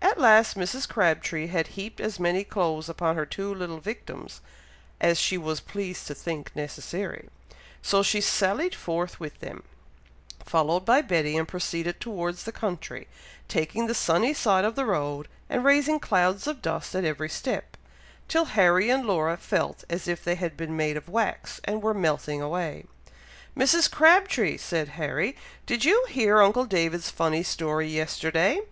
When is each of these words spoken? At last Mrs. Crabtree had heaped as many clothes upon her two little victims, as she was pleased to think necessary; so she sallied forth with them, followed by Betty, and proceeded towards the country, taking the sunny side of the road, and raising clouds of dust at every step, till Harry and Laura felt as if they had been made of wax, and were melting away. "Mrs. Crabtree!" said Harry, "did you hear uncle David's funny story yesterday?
At 0.00 0.18
last 0.18 0.56
Mrs. 0.56 0.88
Crabtree 0.88 1.48
had 1.48 1.66
heaped 1.76 2.00
as 2.00 2.18
many 2.18 2.42
clothes 2.42 2.88
upon 2.88 3.16
her 3.16 3.26
two 3.26 3.54
little 3.54 3.80
victims, 3.80 4.40
as 4.98 5.18
she 5.20 5.36
was 5.36 5.60
pleased 5.60 6.06
to 6.06 6.14
think 6.14 6.56
necessary; 6.56 7.28
so 7.82 8.02
she 8.02 8.22
sallied 8.22 8.74
forth 8.74 9.20
with 9.20 9.38
them, 9.40 9.62
followed 10.42 10.86
by 10.86 11.02
Betty, 11.02 11.36
and 11.36 11.46
proceeded 11.46 12.00
towards 12.00 12.44
the 12.44 12.50
country, 12.52 13.08
taking 13.46 13.86
the 13.88 13.94
sunny 13.94 14.32
side 14.32 14.64
of 14.64 14.74
the 14.74 14.86
road, 14.86 15.28
and 15.50 15.66
raising 15.66 16.00
clouds 16.00 16.46
of 16.46 16.62
dust 16.62 16.94
at 16.94 17.04
every 17.04 17.28
step, 17.28 17.76
till 18.28 18.46
Harry 18.56 18.88
and 18.88 19.04
Laura 19.04 19.36
felt 19.36 19.84
as 19.90 20.08
if 20.08 20.24
they 20.24 20.36
had 20.36 20.56
been 20.56 20.78
made 20.78 20.96
of 20.96 21.10
wax, 21.10 21.60
and 21.64 21.82
were 21.82 21.92
melting 21.92 22.40
away. 22.40 22.86
"Mrs. 23.54 23.90
Crabtree!" 23.90 24.56
said 24.56 24.88
Harry, 24.96 25.36
"did 25.66 25.84
you 25.84 26.06
hear 26.08 26.40
uncle 26.40 26.64
David's 26.64 27.10
funny 27.10 27.42
story 27.42 27.88
yesterday? 27.90 28.62